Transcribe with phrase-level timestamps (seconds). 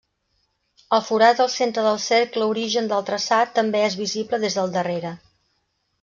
[0.95, 5.13] El forat al centre del cercle origen del traçat també és visible des del darrere.